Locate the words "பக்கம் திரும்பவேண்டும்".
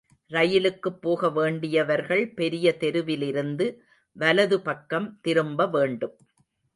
4.61-6.15